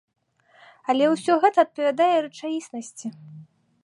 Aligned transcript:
Але 0.93 1.09
ўсё 1.11 1.33
гэта 1.43 1.57
адпавядае 1.65 2.15
рэчаіснасці. 2.29 3.07